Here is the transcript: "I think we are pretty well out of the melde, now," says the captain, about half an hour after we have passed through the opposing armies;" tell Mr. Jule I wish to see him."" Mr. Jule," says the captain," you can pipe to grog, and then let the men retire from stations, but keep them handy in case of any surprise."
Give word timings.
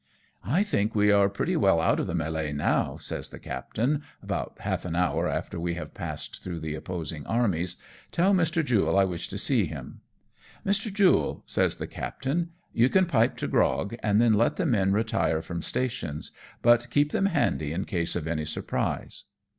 "I 0.59 0.63
think 0.63 0.95
we 0.95 1.11
are 1.11 1.29
pretty 1.29 1.55
well 1.55 1.79
out 1.79 1.99
of 1.99 2.07
the 2.07 2.15
melde, 2.15 2.55
now," 2.55 2.97
says 2.97 3.29
the 3.29 3.37
captain, 3.37 4.01
about 4.23 4.57
half 4.61 4.83
an 4.83 4.95
hour 4.95 5.27
after 5.29 5.59
we 5.59 5.75
have 5.75 5.93
passed 5.93 6.41
through 6.41 6.59
the 6.61 6.73
opposing 6.73 7.23
armies;" 7.27 7.75
tell 8.11 8.33
Mr. 8.33 8.65
Jule 8.65 8.97
I 8.97 9.03
wish 9.03 9.27
to 9.27 9.37
see 9.37 9.67
him."" 9.67 10.01
Mr. 10.65 10.91
Jule," 10.91 11.43
says 11.45 11.77
the 11.77 11.85
captain," 11.85 12.49
you 12.73 12.89
can 12.89 13.05
pipe 13.05 13.37
to 13.37 13.47
grog, 13.47 13.93
and 14.01 14.19
then 14.19 14.33
let 14.33 14.55
the 14.55 14.65
men 14.65 14.91
retire 14.91 15.39
from 15.43 15.61
stations, 15.61 16.31
but 16.63 16.87
keep 16.89 17.11
them 17.11 17.27
handy 17.27 17.71
in 17.71 17.85
case 17.85 18.15
of 18.15 18.25
any 18.25 18.45
surprise." 18.45 19.25